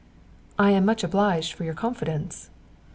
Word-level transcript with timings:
"I 0.57 0.71
am 0.71 0.83
much 0.85 1.03
obliged 1.03 1.53
for 1.53 1.63
your 1.63 1.75
confidence." 1.75 2.49